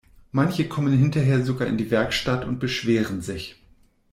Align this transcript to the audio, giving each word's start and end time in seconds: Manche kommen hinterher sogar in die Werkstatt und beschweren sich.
Manche 0.31 0.67
kommen 0.67 0.97
hinterher 0.97 1.45
sogar 1.45 1.67
in 1.67 1.77
die 1.77 1.91
Werkstatt 1.91 2.43
und 2.43 2.57
beschweren 2.57 3.21
sich. 3.21 3.61